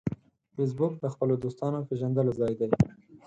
فېسبوک 0.55 0.93
د 0.99 1.05
خپلو 1.13 1.33
دوستانو 1.43 1.85
پېژندلو 1.87 2.31
ځای 2.39 2.53
دی 2.59 2.69